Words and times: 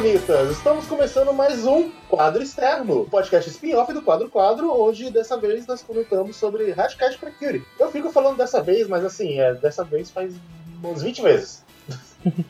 bonitas! 0.00 0.52
Estamos 0.52 0.86
começando 0.86 1.32
mais 1.32 1.66
um 1.66 1.90
quadro 2.08 2.40
externo, 2.40 3.04
podcast 3.10 3.50
spin-off 3.50 3.92
do 3.92 4.00
quadro 4.00 4.30
quadro, 4.30 4.70
onde 4.80 5.10
dessa 5.10 5.36
vez 5.36 5.66
nós 5.66 5.82
comentamos 5.82 6.36
sobre 6.36 6.70
Hatcast 6.70 7.18
Precure. 7.18 7.64
Eu 7.80 7.90
fico 7.90 8.08
falando 8.12 8.36
dessa 8.36 8.62
vez, 8.62 8.86
mas 8.86 9.04
assim, 9.04 9.40
é, 9.40 9.54
dessa 9.54 9.82
vez 9.82 10.08
faz 10.08 10.36
uns 10.84 11.02
20 11.02 11.22
vezes. 11.22 11.64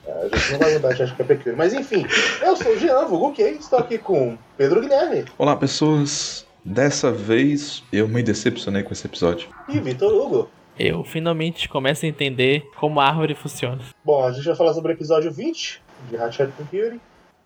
É, 0.07 0.29
a 0.33 0.37
gente 0.37 0.53
não 0.53 0.59
vai 0.59 0.73
mudar 0.75 0.95
de 0.95 1.03
Hatcast 1.03 1.25
Precure. 1.25 1.55
Mas 1.55 1.73
enfim, 1.73 2.05
eu 2.43 2.57
sou 2.57 2.73
o 2.73 2.79
Jean 2.79 3.05
Vulgo 3.07 3.35
estou 3.39 3.79
aqui 3.79 3.99
com 3.99 4.37
Pedro 4.57 4.81
Guilherme. 4.81 5.27
Olá, 5.37 5.55
pessoas. 5.57 6.47
Dessa 6.65 7.13
vez 7.13 7.83
eu 7.93 8.09
me 8.09 8.23
decepcionei 8.23 8.83
com 8.83 8.93
esse 8.93 9.07
episódio. 9.07 9.49
E 9.69 9.79
Vitor 9.79 10.13
Hugo. 10.13 10.51
Eu 10.79 11.05
finalmente 11.05 11.69
começo 11.69 12.05
a 12.05 12.09
entender 12.09 12.67
como 12.77 12.99
a 12.99 13.07
árvore 13.07 13.35
funciona. 13.35 13.81
Bom, 14.03 14.25
a 14.25 14.33
gente 14.33 14.47
vai 14.47 14.57
falar 14.57 14.73
sobre 14.73 14.93
o 14.93 14.95
episódio 14.95 15.31
20 15.31 15.83
de 16.11 16.17
Hatchet 16.17 16.51
Precure. 16.53 16.99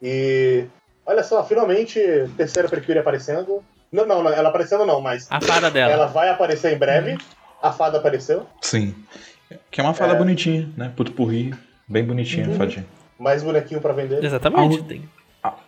E 0.03 0.65
olha 1.07 1.23
só, 1.23 1.45
finalmente, 1.45 2.01
terceira 2.37 2.69
Precure 2.69 2.99
aparecendo. 2.99 3.63
Não, 3.91 4.07
não, 4.07 4.29
ela 4.29 4.49
aparecendo 4.49 4.85
não, 4.85 5.01
mas. 5.01 5.27
A 5.31 5.41
fada 5.41 5.71
dela. 5.71 5.93
Ela 5.93 6.07
vai 6.07 6.29
aparecer 6.29 6.75
em 6.75 6.79
breve. 6.79 7.17
A 7.63 7.71
fada 7.71 7.99
apareceu. 7.99 8.47
Sim. 8.61 8.95
Que 9.71 9.81
é 9.81 9.85
uma 9.85 9.95
fada 9.95 10.15
é... 10.15 10.19
bonitinha, 10.19 10.69
né? 10.77 10.93
Puto 10.97 11.13
porri, 11.13 11.55
bem 11.87 12.05
bonitinha, 12.05 12.49
uhum. 12.49 12.57
fadinha. 12.57 12.87
Mais 13.19 13.43
bonequinho 13.43 13.81
para 13.81 13.93
vender. 13.93 14.25
Exatamente. 14.25 14.61
Algo... 14.61 14.83
Tem 14.83 15.09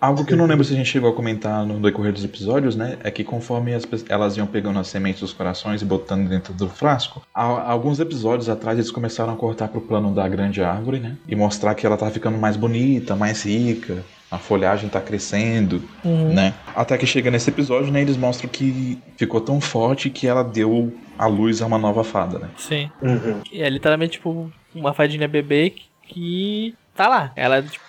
Algo 0.01 0.25
que 0.25 0.33
eu 0.33 0.37
não 0.37 0.47
lembro 0.47 0.65
se 0.65 0.73
a 0.73 0.77
gente 0.77 0.89
chegou 0.89 1.11
a 1.11 1.13
comentar 1.13 1.67
no 1.67 1.81
decorrer 1.81 2.13
dos 2.13 2.23
episódios, 2.23 2.77
né? 2.77 2.97
É 3.03 3.11
que 3.11 3.25
conforme 3.25 3.75
as, 3.75 3.85
elas 4.09 4.37
iam 4.37 4.47
pegando 4.47 4.79
as 4.79 4.87
sementes 4.87 5.21
dos 5.21 5.33
corações 5.33 5.83
e 5.83 5.85
botando 5.85 6.29
dentro 6.29 6.55
do 6.55 6.69
frasco, 6.69 7.27
alguns 7.35 7.99
episódios 7.99 8.49
atrás 8.49 8.79
eles 8.79 8.93
começaram 8.93 9.33
a 9.33 9.37
cortar 9.37 9.67
pro 9.67 9.81
plano 9.81 10.15
da 10.15 10.29
grande 10.29 10.63
árvore, 10.63 11.01
né? 11.01 11.17
E 11.27 11.35
mostrar 11.35 11.75
que 11.75 11.85
ela 11.85 11.97
tá 11.97 12.09
ficando 12.09 12.39
mais 12.39 12.57
bonita, 12.57 13.17
mais 13.17 13.45
rica, 13.45 14.05
a 14.35 14.39
folhagem 14.39 14.89
tá 14.89 15.01
crescendo, 15.01 15.83
uhum. 16.05 16.33
né? 16.33 16.55
Até 16.75 16.99
que 16.99 17.07
chega 17.07 17.31
nesse 17.31 17.51
episódio, 17.51 17.93
né? 17.93 18.01
Eles 18.01 18.17
mostram 18.17 18.49
que 18.49 18.99
ficou 19.17 19.41
tão 19.41 19.61
forte 19.61 20.11
que 20.11 20.27
ela 20.27 20.43
deu 20.43 20.93
a 21.17 21.27
luz 21.27 21.63
a 21.63 21.67
uma 21.67 21.79
nova 21.79 22.03
fada, 22.03 22.39
né? 22.39 22.49
Sim. 22.57 22.91
Uhum. 23.01 23.41
E 23.53 23.63
é 23.63 23.69
literalmente, 23.69 24.13
tipo, 24.13 24.51
uma 24.75 24.93
fadinha 24.93 25.29
bebê 25.29 25.73
que 26.03 26.75
tá 26.97 27.07
lá. 27.07 27.33
Ela, 27.37 27.63
tipo, 27.63 27.85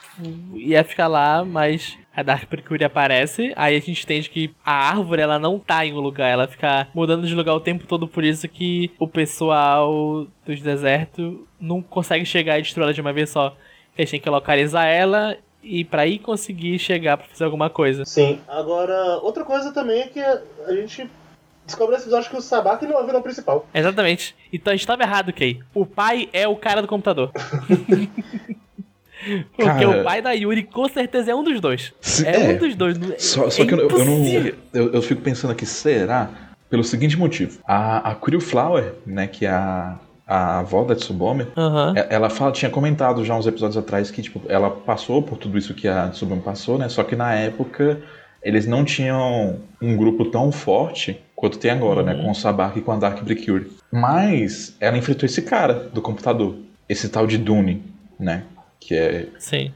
ia 0.56 0.84
ficar 0.84 1.08
lá, 1.08 1.44
mas 1.44 1.98
a 2.16 2.22
Dark 2.22 2.46
Precure 2.46 2.84
aparece, 2.84 3.52
aí 3.56 3.76
a 3.76 3.80
gente 3.80 4.04
entende 4.04 4.30
que 4.30 4.52
a 4.64 4.90
árvore 4.90 5.22
ela 5.22 5.38
não 5.38 5.60
tá 5.60 5.86
em 5.86 5.94
um 5.94 6.00
lugar, 6.00 6.30
ela 6.30 6.48
fica 6.48 6.88
mudando 6.94 7.28
de 7.28 7.36
lugar 7.36 7.56
o 7.56 7.60
tempo 7.60 7.86
todo, 7.86 8.08
por 8.08 8.24
isso 8.24 8.48
que 8.48 8.92
o 8.98 9.08
pessoal 9.08 10.26
dos 10.46 10.62
desertos 10.62 11.40
não 11.60 11.82
consegue 11.82 12.24
chegar 12.24 12.58
e 12.58 12.62
destruir 12.62 12.84
ela 12.84 12.94
de 12.94 13.02
uma 13.02 13.12
vez 13.12 13.32
só. 13.32 13.58
Eles 13.98 14.12
têm 14.12 14.20
que 14.20 14.30
localizar 14.30 14.86
ela 14.86 15.38
e 15.66 15.84
para 15.84 16.06
ir 16.06 16.20
conseguir 16.20 16.78
chegar 16.78 17.18
para 17.18 17.28
fazer 17.28 17.44
alguma 17.44 17.70
coisa. 17.70 18.06
Sim. 18.06 18.40
Agora, 18.48 19.18
outra 19.18 19.44
coisa 19.44 19.72
também 19.74 20.02
é 20.02 20.08
que 20.08 20.20
a 20.20 20.74
gente 20.74 21.10
descobre 21.66 21.96
nesse 21.96 22.06
episódio 22.06 22.30
que 22.30 22.38
o 22.38 22.42
Sabaki 22.42 22.86
não 22.86 23.00
é 23.00 23.04
o 23.04 23.06
vilão 23.06 23.22
principal. 23.22 23.68
Exatamente. 23.74 24.36
Então 24.54 24.72
a 24.72 24.76
gente 24.76 24.86
tava 24.86 25.04
errado, 25.04 25.34
Kay. 25.34 25.60
O 25.74 25.86
pai 25.86 26.30
é 26.32 26.48
o 26.48 26.56
cara 26.56 26.82
do 26.82 26.88
computador. 26.88 27.32
Porque 29.56 29.64
cara, 29.64 30.02
o 30.02 30.04
pai 30.04 30.22
da 30.22 30.34
Yuri 30.34 30.64
com 30.64 30.88
certeza 30.88 31.32
é 31.32 31.36
um 31.36 31.44
dos 31.44 31.60
dois. 31.60 31.94
É, 32.24 32.52
é 32.52 32.54
um 32.54 32.58
dos 32.58 32.76
dois. 32.76 32.98
Só, 33.18 33.50
só 33.50 33.64
é 33.64 33.66
que 33.66 33.74
eu, 33.74 33.90
eu, 33.90 34.06
não. 34.06 34.54
Eu, 34.72 34.94
eu, 34.94 35.02
fico 35.02 35.22
pensando 35.22 35.50
aqui, 35.52 35.66
será? 35.66 36.30
Pelo 36.70 36.84
seguinte 36.84 37.18
motivo. 37.18 37.60
A, 37.66 38.12
a 38.12 38.16
Curio 38.16 38.40
Flower, 38.40 38.94
né, 39.04 39.26
que 39.26 39.46
é 39.46 39.50
a, 39.50 39.98
a 40.28 40.60
avó 40.60 40.84
da 40.84 40.96
Tsubome, 40.96 41.44
uhum. 41.56 41.94
ela 42.10 42.30
fala, 42.30 42.52
tinha 42.52 42.72
comentado 42.72 43.24
já 43.24 43.36
uns 43.36 43.46
episódios 43.46 43.78
atrás 43.78 44.10
que, 44.10 44.22
tipo, 44.22 44.42
ela 44.48 44.72
passou 44.72 45.22
por 45.22 45.38
tudo 45.38 45.58
isso 45.58 45.74
que 45.74 45.88
a 45.88 46.10
Tsubome 46.10 46.42
passou, 46.42 46.78
né? 46.78 46.90
Só 46.90 47.04
que 47.04 47.16
na 47.16 47.34
época 47.36 48.02
eles 48.42 48.66
não 48.66 48.84
tinham 48.84 49.60
um 49.82 49.96
grupo 49.96 50.26
tão 50.26 50.52
forte 50.52 51.22
quanto 51.36 51.60
tem 51.60 51.72
agora, 51.72 52.02
né, 52.02 52.14
uhum. 52.14 52.18
né? 52.20 52.24
Com 52.26 52.32
o 52.32 52.36
Sabaki 52.36 52.80
e 52.80 52.82
com 52.82 52.92
a 52.92 52.98
Dark 52.98 53.24
Precure. 53.24 53.72
Mas 53.92 54.76
ela 54.80 54.98
enfrentou 54.98 55.26
esse 55.26 55.42
cara 55.42 55.74
do 55.74 56.02
computador, 56.02 56.56
esse 56.90 57.10
tal 57.10 57.28
de 57.28 57.38
Dune, 57.38 57.84
né? 58.20 58.44
Que 58.80 58.96
é. 58.96 59.28
Sim. 59.38 59.72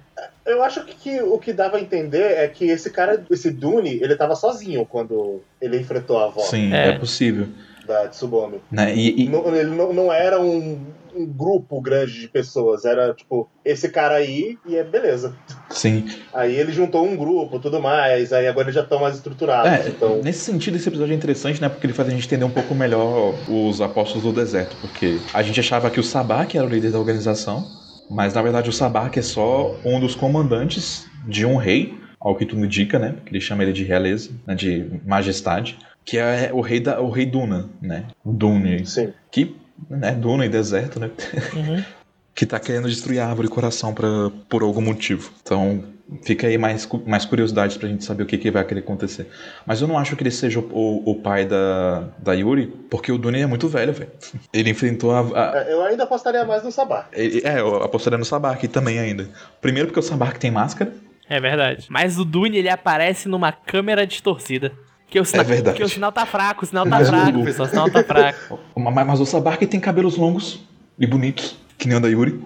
Eu 0.45 0.63
acho 0.63 0.83
que 0.83 1.21
o 1.21 1.37
que 1.37 1.53
dava 1.53 1.77
a 1.77 1.81
entender 1.81 2.37
é 2.37 2.47
que 2.47 2.65
esse 2.65 2.89
cara, 2.89 3.23
esse 3.29 3.51
Dune, 3.51 3.99
ele 4.01 4.15
tava 4.15 4.35
sozinho 4.35 4.83
quando 4.83 5.41
ele 5.61 5.77
enfrentou 5.77 6.17
a 6.17 6.25
avó. 6.25 6.41
Sim, 6.41 6.73
é, 6.73 6.89
é 6.89 6.97
possível. 6.97 7.47
Da 7.89 8.07
Tsubome. 8.07 8.61
Né? 8.71 8.95
E, 8.95 9.23
e... 9.23 9.29
Não, 9.29 9.55
ele 9.55 9.75
não, 9.75 9.91
não 9.91 10.13
era 10.13 10.39
um, 10.39 10.79
um, 11.15 11.25
grupo 11.25 11.81
grande 11.81 12.21
de 12.21 12.27
pessoas, 12.27 12.85
era 12.85 13.15
tipo, 13.15 13.49
esse 13.65 13.89
cara 13.89 14.13
aí 14.13 14.59
e 14.63 14.75
é 14.75 14.83
beleza. 14.83 15.35
Sim. 15.71 16.07
Aí 16.31 16.55
ele 16.55 16.71
juntou 16.71 17.03
um 17.03 17.17
grupo 17.17 17.57
tudo 17.57 17.81
mais, 17.81 18.31
aí 18.31 18.47
agora 18.47 18.65
eles 18.65 18.75
já 18.75 18.81
estão 18.81 19.01
mais 19.01 19.15
estruturados. 19.15 19.71
É, 19.71 19.89
então... 19.89 20.21
Nesse 20.21 20.41
sentido, 20.41 20.77
esse 20.77 20.87
episódio 20.87 21.13
é 21.13 21.15
interessante, 21.15 21.59
né? 21.59 21.67
Porque 21.67 21.87
ele 21.87 21.93
faz 21.93 22.07
a 22.07 22.11
gente 22.11 22.27
entender 22.27 22.45
um 22.45 22.51
pouco 22.51 22.75
melhor 22.75 23.33
os 23.47 23.81
apóstolos 23.81 24.23
do 24.23 24.31
deserto. 24.31 24.75
Porque 24.81 25.17
a 25.33 25.41
gente 25.41 25.59
achava 25.59 25.89
que 25.89 25.99
o 25.99 26.03
Sabak 26.03 26.55
era 26.55 26.67
o 26.67 26.69
líder 26.69 26.91
da 26.91 26.99
organização. 26.99 27.65
Mas 28.07 28.35
na 28.35 28.41
verdade 28.43 28.69
o 28.69 28.73
Sabak 28.73 29.17
é 29.17 29.23
só 29.23 29.75
um 29.83 29.99
dos 29.99 30.13
comandantes 30.13 31.07
de 31.27 31.43
um 31.43 31.57
rei, 31.57 31.97
ao 32.19 32.35
que 32.35 32.45
tudo 32.45 32.63
indica, 32.63 32.99
né? 32.99 33.15
Que 33.25 33.31
ele 33.31 33.41
chama 33.41 33.63
ele 33.63 33.73
de 33.73 33.83
realeza, 33.83 34.29
né? 34.45 34.53
de 34.53 34.85
majestade, 35.05 35.79
que 36.09 36.17
é 36.17 36.49
o 36.51 36.59
rei 36.59 36.79
da 36.79 36.99
o 36.99 37.11
rei 37.11 37.27
Duna, 37.27 37.69
né? 37.79 38.05
Dune. 38.25 38.83
Sim. 38.83 39.13
Que, 39.29 39.55
né, 39.87 40.11
Duna 40.11 40.43
e 40.43 40.49
deserto, 40.49 40.99
né? 40.99 41.11
Uhum. 41.55 41.83
que 42.33 42.47
tá 42.47 42.59
querendo 42.59 42.89
destruir 42.89 43.19
a 43.19 43.27
árvore 43.27 43.47
e 43.47 43.51
coração 43.51 43.93
pra, 43.93 44.07
por 44.49 44.63
algum 44.63 44.81
motivo. 44.81 45.29
Então, 45.43 45.83
fica 46.23 46.47
aí 46.47 46.57
mais, 46.57 46.89
mais 47.05 47.25
curiosidades 47.25 47.77
pra 47.77 47.87
gente 47.87 48.03
saber 48.03 48.23
o 48.23 48.25
que, 48.25 48.39
que 48.39 48.49
vai 48.49 48.63
querer 48.63 48.79
acontecer. 48.79 49.27
Mas 49.67 49.81
eu 49.81 49.87
não 49.87 49.99
acho 49.99 50.15
que 50.15 50.23
ele 50.23 50.31
seja 50.31 50.59
o, 50.59 51.03
o, 51.05 51.13
pai 51.21 51.45
da, 51.45 52.07
da 52.17 52.33
Yuri, 52.33 52.65
porque 52.89 53.11
o 53.11 53.17
Dune 53.19 53.41
é 53.41 53.45
muito 53.45 53.67
velho, 53.67 53.93
velho. 53.93 54.09
Ele 54.51 54.71
enfrentou 54.71 55.11
a, 55.11 55.19
a... 55.19 55.57
É, 55.59 55.73
eu 55.73 55.83
ainda 55.83 56.05
apostaria 56.05 56.43
mais 56.43 56.63
no 56.63 56.71
Sabak. 56.71 57.09
É, 57.13 57.59
eu 57.59 57.83
apostaria 57.83 58.17
no 58.17 58.25
Sabak 58.25 58.67
também 58.67 58.97
ainda. 58.97 59.29
Primeiro 59.61 59.89
porque 59.89 59.99
o 59.99 60.03
Sabak 60.03 60.39
tem 60.39 60.49
máscara. 60.49 60.91
É 61.29 61.39
verdade. 61.39 61.85
Mas 61.87 62.17
o 62.17 62.25
Dune, 62.25 62.57
ele 62.57 62.69
aparece 62.69 63.29
numa 63.29 63.51
câmera 63.51 64.07
distorcida. 64.07 64.71
Que 65.09 65.19
o 65.19 65.25
sinal, 65.25 65.43
é 65.43 65.47
verdade. 65.47 65.75
Porque 65.75 65.83
o 65.83 65.89
sinal 65.89 66.11
tá 66.11 66.25
fraco, 66.25 66.63
o 66.63 66.67
sinal 66.67 66.87
tá 66.87 67.03
fraco, 67.03 67.43
pessoal, 67.43 67.67
o 67.67 67.69
sinal 67.69 67.89
tá 67.89 68.03
fraco. 68.03 68.59
Mas, 68.75 69.07
mas 69.07 69.19
o 69.19 69.25
Sabak 69.25 69.65
tem 69.65 69.79
cabelos 69.79 70.17
longos 70.17 70.59
e 70.99 71.07
bonitos. 71.07 71.57
Que 71.77 71.87
nem 71.87 71.97
o 71.97 71.99
da 71.99 72.07
Yuri. 72.07 72.39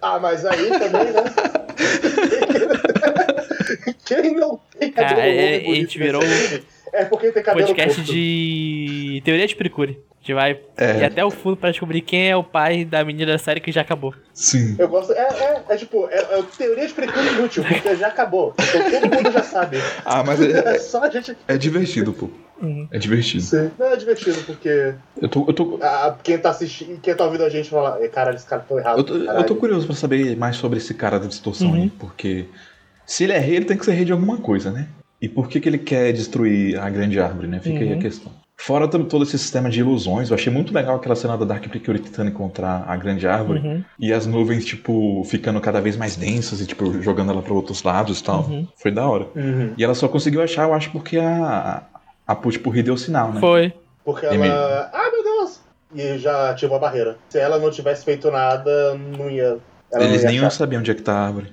Ah, 0.00 0.18
mas 0.18 0.44
aí 0.44 0.68
também, 0.70 1.12
né? 1.12 1.24
Quem 4.04 4.34
não 4.34 4.60
tem 4.78 4.92
cabelo 4.92 5.16
Cara, 5.16 5.28
é, 5.28 5.56
a 5.56 5.74
gente 5.74 5.98
virou 5.98 6.22
é 6.92 7.06
porque 7.06 7.32
tem 7.32 7.42
cabelo 7.42 7.66
podcast 7.66 7.96
curto. 7.96 8.12
de 8.12 8.71
teoria 9.22 9.46
de 9.46 9.56
Precure. 9.56 9.98
A 10.22 10.24
gente 10.24 10.34
vai 10.34 10.60
é. 10.76 10.98
ir 10.98 11.04
até 11.04 11.24
o 11.24 11.30
fundo 11.32 11.56
pra 11.56 11.70
descobrir 11.70 12.00
quem 12.00 12.30
é 12.30 12.36
o 12.36 12.44
pai 12.44 12.84
da 12.84 13.04
menina 13.04 13.32
da 13.32 13.38
série 13.38 13.58
que 13.58 13.72
já 13.72 13.80
acabou. 13.80 14.14
Sim. 14.32 14.76
Eu 14.78 14.88
gosto. 14.88 15.12
É, 15.12 15.18
é, 15.20 15.62
é 15.70 15.76
tipo, 15.76 16.06
é, 16.08 16.16
é, 16.16 16.42
teoria 16.56 16.86
de 16.86 16.94
precure 16.94 17.26
inútil, 17.26 17.64
porque 17.64 17.96
já 17.96 18.06
acabou. 18.06 18.54
Então 18.56 19.00
todo 19.00 19.16
mundo 19.16 19.32
já 19.32 19.42
sabe. 19.42 19.78
Ah, 20.04 20.22
mas 20.22 20.40
é, 20.40 20.76
é 20.76 20.78
só 20.78 21.02
a 21.02 21.10
gente. 21.10 21.36
É 21.48 21.58
divertido, 21.58 22.12
pô. 22.12 22.30
Uhum. 22.62 22.86
É 22.92 22.98
divertido. 23.00 23.42
Sim. 23.42 23.72
Não, 23.76 23.88
é 23.88 23.96
divertido, 23.96 24.40
porque. 24.46 24.94
Eu 25.20 25.28
tô. 25.28 25.44
Eu 25.48 25.52
tô... 25.52 25.78
A, 25.82 26.16
quem 26.22 26.38
tá 26.38 26.50
assistindo, 26.50 27.00
quem 27.00 27.16
tá 27.16 27.24
ouvindo 27.24 27.42
a 27.42 27.48
gente 27.48 27.68
fala, 27.68 27.98
cara, 28.08 28.32
esse 28.32 28.46
cara 28.46 28.62
tá 28.62 28.76
errado. 28.76 28.98
Eu 28.98 29.04
tô, 29.04 29.14
eu 29.16 29.44
tô, 29.44 29.56
curioso 29.56 29.86
pra 29.86 29.96
saber 29.96 30.36
mais 30.36 30.54
sobre 30.54 30.78
esse 30.78 30.94
cara 30.94 31.18
da 31.18 31.26
distorção 31.26 31.70
uhum. 31.70 31.82
aí, 31.82 31.90
porque. 31.90 32.46
Se 33.04 33.24
ele 33.24 33.32
é 33.32 33.38
rei, 33.38 33.56
ele 33.56 33.64
tem 33.64 33.76
que 33.76 33.84
ser 33.84 33.92
rei 33.92 34.04
de 34.04 34.12
alguma 34.12 34.36
coisa, 34.36 34.70
né? 34.70 34.86
E 35.20 35.28
por 35.28 35.48
que, 35.48 35.58
que 35.60 35.68
ele 35.68 35.78
quer 35.78 36.12
destruir 36.12 36.78
a 36.78 36.88
grande 36.88 37.18
árvore, 37.18 37.48
né? 37.48 37.58
Fica 37.58 37.74
uhum. 37.74 37.82
aí 37.82 37.90
a 37.90 37.94
uhum. 37.94 38.00
questão. 38.00 38.41
Fora 38.64 38.86
todo 38.86 39.24
esse 39.24 39.36
sistema 39.36 39.68
de 39.68 39.80
ilusões, 39.80 40.30
eu 40.30 40.36
achei 40.36 40.52
muito 40.52 40.72
legal 40.72 40.94
aquela 40.94 41.16
cena 41.16 41.36
da 41.36 41.44
Dark 41.44 41.66
Precure 41.66 41.98
tentando 41.98 42.30
encontrar 42.30 42.84
a 42.86 42.96
grande 42.96 43.26
árvore 43.26 43.58
uhum. 43.58 43.84
e 43.98 44.12
as 44.12 44.24
nuvens, 44.24 44.64
tipo, 44.64 45.24
ficando 45.24 45.60
cada 45.60 45.80
vez 45.80 45.96
mais 45.96 46.14
densas 46.14 46.60
e, 46.60 46.66
tipo, 46.66 47.02
jogando 47.02 47.32
ela 47.32 47.42
para 47.42 47.52
outros 47.52 47.82
lados 47.82 48.20
e 48.20 48.22
tal. 48.22 48.42
Uhum. 48.42 48.68
Foi 48.76 48.92
da 48.92 49.04
hora. 49.04 49.26
Uhum. 49.34 49.74
E 49.76 49.82
ela 49.82 49.96
só 49.96 50.06
conseguiu 50.06 50.40
achar, 50.40 50.68
eu 50.68 50.74
acho, 50.74 50.92
porque 50.92 51.18
a, 51.18 51.82
a 52.24 52.36
Putpurri 52.36 52.84
deu 52.84 52.96
sinal, 52.96 53.32
né? 53.32 53.40
Foi. 53.40 53.74
Porque 54.04 54.26
ela. 54.26 54.36
Me... 54.38 54.48
Ah, 54.48 55.10
meu 55.12 55.24
Deus! 55.24 55.60
E 55.96 56.18
já 56.18 56.50
ativou 56.50 56.76
a 56.76 56.80
barreira. 56.80 57.16
Se 57.30 57.40
ela 57.40 57.58
não 57.58 57.68
tivesse 57.68 58.04
feito 58.04 58.30
nada, 58.30 58.94
não 58.94 59.28
ia. 59.28 59.58
Eles 59.92 60.22
nem 60.22 60.48
sabiam 60.50 60.78
onde 60.78 60.92
é 60.92 60.94
que 60.94 61.02
tá 61.02 61.14
a 61.14 61.26
árvore. 61.26 61.52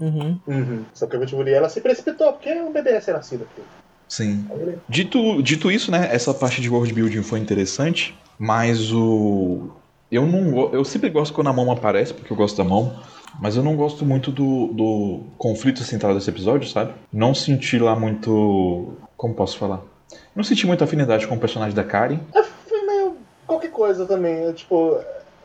Uhum. 0.00 0.40
Uhum. 0.46 0.84
Só 0.94 1.06
que 1.06 1.16
a 1.16 1.18
Putpurri 1.18 1.52
ela 1.52 1.68
se 1.68 1.82
precipitou, 1.82 2.32
porque 2.32 2.48
é 2.48 2.62
um 2.62 2.72
bebê 2.72 2.96
a 2.96 3.00
ser 3.02 3.12
nascido 3.12 3.42
aqui. 3.42 3.60
Sim. 4.08 4.46
Dito, 4.88 5.42
dito 5.42 5.70
isso, 5.70 5.90
né? 5.90 6.08
Essa 6.12 6.32
parte 6.32 6.60
de 6.60 6.68
world 6.68 6.92
building 6.92 7.22
foi 7.22 7.38
interessante, 7.38 8.16
mas 8.38 8.92
o. 8.92 9.70
Eu 10.10 10.24
não 10.24 10.72
Eu 10.72 10.84
sempre 10.84 11.10
gosto 11.10 11.34
quando 11.34 11.48
a 11.48 11.52
mão 11.52 11.70
aparece, 11.70 12.14
porque 12.14 12.32
eu 12.32 12.36
gosto 12.36 12.56
da 12.56 12.64
mão. 12.64 12.96
Mas 13.40 13.56
eu 13.56 13.62
não 13.62 13.76
gosto 13.76 14.04
muito 14.04 14.30
do, 14.30 14.68
do 14.68 15.20
conflito 15.36 15.82
central 15.84 16.14
desse 16.14 16.30
episódio, 16.30 16.68
sabe? 16.68 16.94
Não 17.12 17.34
senti 17.34 17.78
lá 17.78 17.94
muito. 17.94 18.94
Como 19.16 19.34
posso 19.34 19.58
falar? 19.58 19.82
Não 20.34 20.44
senti 20.44 20.66
muita 20.66 20.84
afinidade 20.84 21.26
com 21.26 21.34
o 21.34 21.40
personagem 21.40 21.74
da 21.74 21.84
Karen. 21.84 22.18
É, 22.34 22.42
foi 22.42 22.82
meio 22.86 23.16
qualquer 23.46 23.70
coisa 23.70 24.06
também. 24.06 24.46
É, 24.46 24.52
tipo, 24.52 24.98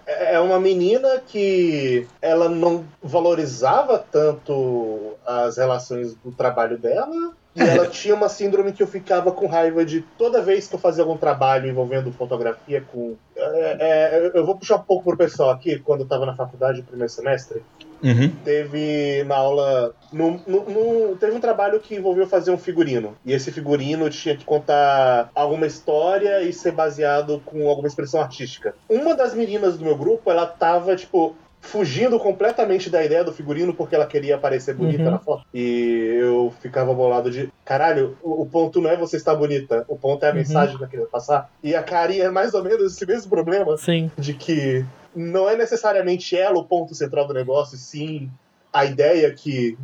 é 0.05 0.39
uma 0.39 0.59
menina 0.59 1.21
que 1.25 2.07
ela 2.21 2.47
não 2.47 2.85
valorizava 3.01 3.97
tanto 3.99 5.15
as 5.25 5.57
relações 5.57 6.13
do 6.15 6.31
trabalho 6.31 6.77
dela. 6.77 7.33
E 7.55 7.61
ela 7.61 7.87
tinha 7.87 8.15
uma 8.15 8.29
síndrome 8.29 8.71
que 8.71 8.81
eu 8.81 8.87
ficava 8.87 9.31
com 9.31 9.45
raiva 9.45 9.83
de 9.83 10.01
toda 10.17 10.41
vez 10.41 10.67
que 10.67 10.75
eu 10.75 10.79
fazia 10.79 11.03
algum 11.03 11.17
trabalho 11.17 11.69
envolvendo 11.69 12.11
fotografia 12.11 12.81
com. 12.81 13.15
É, 13.35 13.77
é, 13.79 14.31
eu 14.33 14.45
vou 14.45 14.57
puxar 14.57 14.77
um 14.77 14.83
pouco 14.83 15.03
pro 15.03 15.17
pessoal 15.17 15.49
aqui, 15.49 15.77
quando 15.79 16.01
eu 16.01 16.07
tava 16.07 16.25
na 16.25 16.35
faculdade, 16.35 16.79
no 16.79 16.85
primeiro 16.85 17.11
semestre. 17.11 17.61
Uhum. 18.03 18.31
Teve 18.43 19.23
na 19.25 19.35
aula. 19.35 19.93
No, 20.11 20.41
no, 20.47 20.69
no, 20.69 21.15
teve 21.17 21.35
um 21.35 21.39
trabalho 21.39 21.79
que 21.79 21.95
envolveu 21.95 22.25
fazer 22.25 22.51
um 22.51 22.57
figurino. 22.57 23.15
E 23.25 23.31
esse 23.33 23.51
figurino 23.51 24.09
tinha 24.09 24.35
que 24.35 24.43
contar 24.43 25.29
alguma 25.35 25.67
história 25.67 26.41
e 26.41 26.51
ser 26.51 26.71
baseado 26.71 27.41
com 27.45 27.69
alguma 27.69 27.87
expressão 27.87 28.21
artística. 28.21 28.73
Uma 28.89 29.13
das 29.13 29.33
meninas 29.33 29.77
do 29.77 29.85
meu 29.85 29.95
grupo, 29.95 30.31
ela 30.31 30.45
tava, 30.45 30.95
tipo, 30.95 31.35
fugindo 31.61 32.19
completamente 32.19 32.89
da 32.89 33.05
ideia 33.05 33.23
do 33.23 33.31
figurino 33.31 33.73
porque 33.73 33.95
ela 33.95 34.05
queria 34.05 34.37
parecer 34.37 34.73
bonita 34.73 35.03
uhum. 35.03 35.11
na 35.11 35.19
foto. 35.19 35.45
E 35.53 36.17
eu 36.19 36.51
ficava 36.59 36.93
bolado 36.93 37.29
de, 37.29 37.49
caralho, 37.63 38.17
o, 38.21 38.41
o, 38.41 38.45
ponto 38.45 38.81
não 38.81 38.89
é 38.89 38.97
você 38.97 39.15
estar 39.15 39.35
bonita, 39.35 39.85
o 39.87 39.95
ponto 39.95 40.23
é 40.23 40.29
a 40.29 40.31
uhum. 40.31 40.37
mensagem 40.37 40.75
que 40.75 40.83
ela 40.83 40.89
queria 40.89 41.05
passar. 41.05 41.49
E 41.63 41.75
a 41.75 41.83
Kari 41.83 42.19
é 42.19 42.29
mais 42.29 42.53
ou 42.53 42.63
menos 42.63 42.93
esse 42.93 43.05
mesmo 43.05 43.29
problema 43.29 43.77
Sim. 43.77 44.11
de 44.17 44.33
que 44.33 44.83
não 45.15 45.47
é 45.47 45.55
necessariamente 45.55 46.35
ela 46.35 46.57
o 46.57 46.63
ponto 46.63 46.95
central 46.95 47.27
do 47.27 47.33
negócio, 47.33 47.77
sim 47.77 48.29
a 48.73 48.85
ideia 48.85 49.31
que 49.31 49.77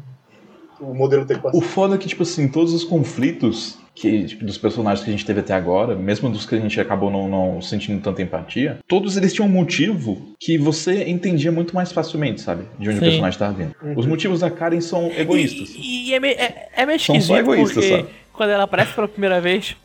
o 0.80 0.94
modelo 0.94 1.26
tem 1.26 1.38
que 1.38 1.44
passar. 1.44 1.58
O 1.58 1.62
foda 1.62 1.96
é 1.96 1.98
que, 1.98 2.08
tipo 2.08 2.24
assim, 2.24 2.48
todos 2.48 2.74
os 2.74 2.84
conflitos 2.84 3.78
que, 4.00 4.26
tipo, 4.26 4.46
dos 4.46 4.58
personagens 4.60 5.04
que 5.04 5.10
a 5.10 5.12
gente 5.12 5.26
teve 5.26 5.40
até 5.40 5.54
agora, 5.54 5.96
mesmo 5.96 6.30
dos 6.30 6.46
que 6.46 6.54
a 6.54 6.60
gente 6.60 6.80
acabou 6.80 7.10
não, 7.10 7.28
não, 7.28 7.62
sentindo 7.62 8.00
tanta 8.00 8.22
empatia, 8.22 8.78
todos 8.88 9.18
eles 9.18 9.34
tinham 9.34 9.48
um 9.48 9.52
motivo 9.52 10.36
que 10.40 10.56
você 10.56 11.10
entendia 11.10 11.52
muito 11.52 11.74
mais 11.74 11.92
facilmente, 11.92 12.42
sabe? 12.42 12.66
De 12.78 12.90
onde 12.90 13.00
Sim. 13.00 13.06
o 13.06 13.08
personagem 13.08 13.30
estava 13.30 13.54
vindo. 13.54 13.76
Uhum. 13.82 13.94
Os 13.98 14.06
motivos 14.06 14.42
da 14.42 14.52
Karen 14.52 14.82
são 14.82 15.12
egoístas. 15.18 15.74
E, 15.76 16.10
e 16.10 16.14
é, 16.14 16.20
meio, 16.20 16.36
é, 16.38 16.70
é 16.76 16.86
meio 16.86 16.98
esquisito, 16.98 17.26
são 17.26 17.36
só 17.36 17.42
egoístas, 17.42 17.74
porque 17.74 17.90
sabe? 17.90 18.10
quando 18.34 18.50
ela 18.52 18.64
aparece 18.64 18.94
pela 18.94 19.08
primeira 19.08 19.42
vez, 19.42 19.76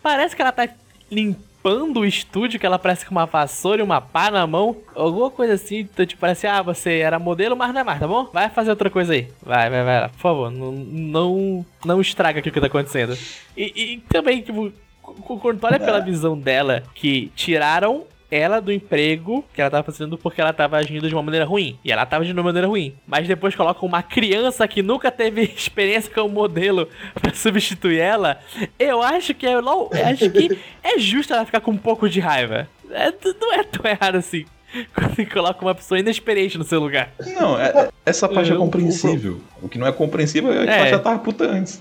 parece 0.00 0.36
que 0.36 0.42
ela 0.42 0.52
tá 0.52 0.68
limpando 1.10 1.49
limpando 1.60 2.00
o 2.00 2.06
estúdio, 2.06 2.58
que 2.58 2.66
ela 2.66 2.78
parece 2.78 3.04
com 3.04 3.12
uma 3.12 3.26
vassoura 3.26 3.80
e 3.80 3.84
uma 3.84 4.00
pá 4.00 4.30
na 4.30 4.46
mão. 4.46 4.76
Alguma 4.94 5.30
coisa 5.30 5.54
assim, 5.54 5.80
então, 5.80 6.04
tipo, 6.06 6.20
parece, 6.20 6.46
ah, 6.46 6.62
você 6.62 6.98
era 6.98 7.18
modelo, 7.18 7.56
mas 7.56 7.72
não 7.72 7.80
é 7.80 7.84
mais, 7.84 8.00
tá 8.00 8.08
bom? 8.08 8.28
Vai 8.32 8.48
fazer 8.48 8.70
outra 8.70 8.90
coisa 8.90 9.12
aí. 9.12 9.28
Vai, 9.42 9.68
vai, 9.68 9.84
vai, 9.84 10.08
por 10.08 10.18
favor, 10.18 10.50
não, 10.50 10.72
não, 10.72 11.66
não 11.84 12.00
estraga 12.00 12.40
aqui 12.40 12.48
o 12.48 12.52
que 12.52 12.60
tá 12.60 12.66
acontecendo. 12.66 13.16
E, 13.56 13.94
e 13.94 13.98
também, 14.08 14.40
tipo, 14.40 14.72
quando 15.02 15.62
olha 15.64 15.78
pela 15.78 16.00
visão 16.00 16.38
dela, 16.38 16.82
que 16.94 17.30
tiraram 17.36 18.04
ela 18.30 18.60
do 18.60 18.72
emprego 18.72 19.44
que 19.52 19.60
ela 19.60 19.70
tava 19.70 19.84
fazendo 19.84 20.16
porque 20.16 20.40
ela 20.40 20.52
tava 20.52 20.76
agindo 20.76 21.08
de 21.08 21.14
uma 21.14 21.22
maneira 21.22 21.44
ruim. 21.44 21.78
E 21.84 21.90
ela 21.90 22.06
tava 22.06 22.22
agindo 22.22 22.34
de 22.34 22.40
uma 22.40 22.46
maneira 22.46 22.68
ruim. 22.68 22.94
Mas 23.06 23.26
depois 23.26 23.54
colocam 23.54 23.88
uma 23.88 24.02
criança 24.02 24.66
que 24.68 24.82
nunca 24.82 25.10
teve 25.10 25.42
experiência 25.56 26.12
com 26.12 26.22
o 26.22 26.28
modelo 26.28 26.88
para 27.14 27.34
substituir 27.34 27.98
ela. 27.98 28.40
Eu 28.78 29.02
acho 29.02 29.34
que 29.34 29.46
é, 29.46 29.54
eu 29.54 29.90
acho 30.04 30.30
que 30.30 30.58
é 30.82 30.98
justo 30.98 31.32
ela 31.32 31.44
ficar 31.44 31.60
com 31.60 31.72
um 31.72 31.78
pouco 31.78 32.08
de 32.08 32.20
raiva. 32.20 32.68
É, 32.90 33.12
não 33.40 33.52
é 33.54 33.62
tão 33.62 33.90
errado 33.90 34.16
assim. 34.16 34.44
Quando 34.94 35.14
você 35.14 35.26
coloca 35.26 35.64
uma 35.64 35.74
pessoa 35.74 35.98
inexperiente 35.98 36.56
no 36.56 36.64
seu 36.64 36.80
lugar. 36.80 37.10
Não, 37.34 37.58
é, 37.58 37.68
é 37.68 37.88
essa 38.06 38.28
parte 38.28 38.52
é 38.52 38.56
compreensível. 38.56 39.40
O 39.60 39.68
que 39.68 39.78
não 39.78 39.86
é 39.86 39.92
compreensível 39.92 40.52
é 40.52 40.64
que 40.64 40.70
é. 40.70 40.78
ela 40.78 40.88
já 40.88 40.98
tava 40.98 41.18
puta 41.18 41.44
antes. 41.44 41.80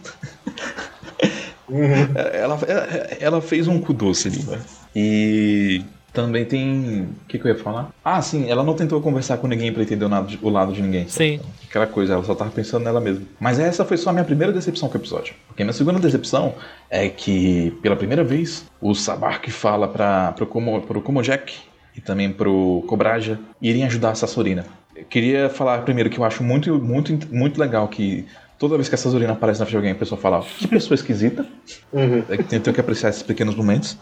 Uhum. 1.68 2.10
Ela, 2.34 2.60
ela, 2.68 2.88
ela, 3.20 3.42
fez 3.42 3.68
um 3.68 3.80
cu 3.80 3.94
doce 3.94 4.28
ali, 4.28 4.42
né? 4.42 4.60
E 4.96 5.84
também 6.14 6.46
tem. 6.46 7.02
O 7.02 7.28
que, 7.28 7.38
que, 7.38 7.46
eu 7.46 7.54
ia 7.54 7.58
falar? 7.58 7.90
Ah, 8.04 8.22
sim, 8.22 8.50
ela 8.50 8.64
não 8.64 8.74
tentou 8.74 9.02
conversar 9.02 9.38
com 9.38 9.48
ninguém 9.48 9.72
pra 9.72 9.84
entender 9.84 10.06
o 10.06 10.10
lado 10.10 10.28
de, 10.28 10.40
o 10.42 10.50
lado 10.50 10.74
de 10.74 10.82
ninguém. 10.82 11.08
Sim. 11.08 11.40
Aquela 11.68 11.88
coisa, 11.88 12.14
ela 12.14 12.24
só 12.24 12.34
tava 12.34 12.52
pensando 12.52 12.84
nela 12.84 13.00
mesma. 13.00 13.26
Mas 13.40 13.60
essa 13.60 13.86
foi 13.86 13.98
só 13.98 14.10
a 14.10 14.14
minha 14.14 14.26
primeira 14.26 14.52
decepção 14.52 14.90
com 14.90 14.98
o 14.98 15.02
episódio. 15.02 15.36
Porque 15.48 15.62
a 15.62 15.66
minha 15.66 15.74
segunda 15.74 16.00
decepção 16.00 16.56
é 16.90 17.10
que, 17.10 17.72
pela 17.82 17.96
primeira 17.96 18.24
vez, 18.24 18.66
o 18.82 18.94
Sabar 18.96 19.42
fala 19.50 19.88
pra, 19.88 20.32
pro, 20.34 20.46
Como, 20.46 20.82
pro 20.82 21.02
Como 21.02 21.22
Jack 21.22 21.56
e 21.96 22.02
também 22.02 22.32
pro 22.32 22.84
Cobraja 22.88 23.40
irem 23.62 23.84
ajudar 23.86 24.12
a 24.12 24.16
Sassorina. 24.16 24.66
Eu 24.96 25.06
queria 25.06 25.50
falar 25.50 25.82
primeiro 25.84 26.10
que 26.10 26.18
eu 26.18 26.24
acho 26.24 26.44
muito, 26.44 26.74
muito, 26.80 27.34
muito 27.34 27.60
legal 27.60 27.88
que 27.88 28.26
toda 28.58 28.76
vez 28.76 28.90
que 28.90 28.96
a 28.96 28.98
Sassorina 28.98 29.34
aparece 29.34 29.60
na 29.60 29.66
frente 29.66 29.72
de 29.72 29.78
alguém, 29.78 29.92
a 29.92 29.96
pessoa 29.96 30.20
fala: 30.20 30.44
Que 30.58 30.68
pessoa 30.68 30.96
esquisita. 30.96 31.46
Uhum. 31.94 32.24
É 32.30 32.38
tem 32.38 32.60
que 32.62 32.82
apreciar 32.82 33.10
esses 33.10 33.24
pequenos 33.24 33.56
momentos. 33.56 33.98